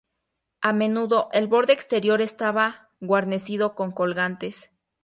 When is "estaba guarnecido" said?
2.21-3.75